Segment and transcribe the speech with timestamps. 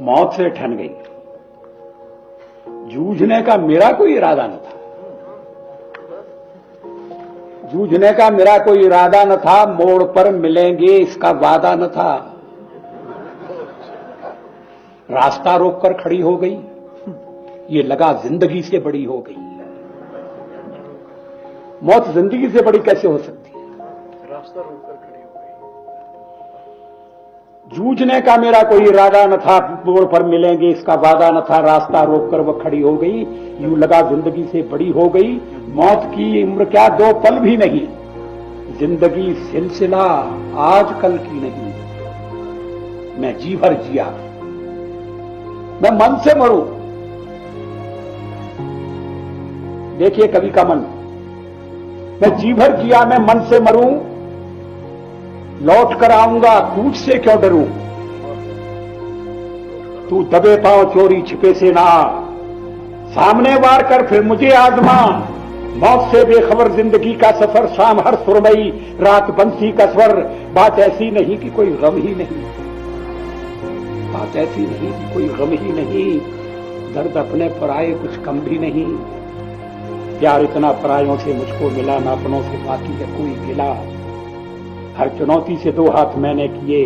[0.00, 0.90] मौत से ठन गई।
[2.88, 4.76] जूझने का मेरा कोई इरादा न था।
[7.68, 12.12] जूझने का मेरा कोई इरादा न था, मोड़ पर मिलेंगे इसका वादा न था।
[15.10, 16.56] रास्ता रोककर खड़ी हो गई,
[17.70, 19.36] ये लगा ज़िंदगी से बड़ी हो गई।
[21.82, 23.66] मौत ज़िंदगी से बड़ी कैसे हो सकती है?
[24.30, 25.28] रास्ता रोककर खड़ी हो
[27.70, 32.02] जूझने का मेरा कोई इरादा न था, मोड़ पर मिलेंगे, इसका वादा न था, रास्ता
[32.02, 33.20] रोककर वह खड़ी हो गई,
[33.60, 35.34] यूँ लगा ज़िंदगी से बड़ी हो गई,
[35.74, 37.86] मौत की उम्र क्या दो पल भी नहीं।
[38.78, 40.04] ज़िंदगी सिलसिला
[40.62, 41.68] आज कल की नहीं।
[43.20, 44.04] मैं जी भर जिया,
[45.82, 46.60] मैं मन से मरू।
[49.98, 50.84] देखिए कवि का मन,
[52.22, 53.90] मैं जी भर जिया, मैं मन से मरूं
[55.62, 57.62] लौट कर आऊँगा तुझ से क्यों डरू?
[60.10, 61.88] तू दबे पाओ चोरी छिपे से ना
[63.10, 65.00] सामने वार कर फिर मुझे आजमा।
[65.76, 70.14] मौत से बेखबर ज़िंदगी का सफ़र, शाम हर सुरमई, रात बंसी का स्वर।
[70.54, 72.42] बात ऐसी नहीं कि कोई गम ही नहीं।
[74.12, 76.18] बात ऐसी नहीं कि कोई गम ही नहीं।
[76.94, 78.86] दर्द अपने पर आए कुछ कम भी नहीं।
[80.20, 83.70] प्यार इतना परायों से मुझको मिला, ना अपनों से बाकी है कोई गिला
[84.98, 86.84] हर चुनौती से दो हाथ मैंने किए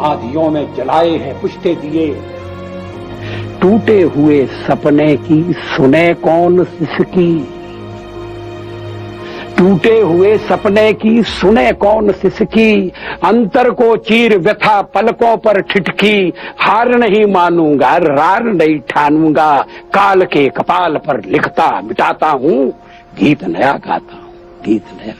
[0.00, 2.08] आधियों में जलाए हैं पुष्टे दिए।
[3.60, 7.32] टूटे हुए सपने की सुने कौन सिसकी?
[9.58, 12.88] टूटे हुए सपने की सुने कौन सिसकी?
[13.24, 19.56] अंतर को चीर व्यथा पलकों पर ठिठकी, हार नहीं मानूँगा, रार नहीं ठानूँगा,
[19.94, 22.68] काल के कपाल पर लिखता मिटाता हूँ,
[23.18, 24.32] गीत नया गाता हूँ,
[24.64, 25.14] गीत नया।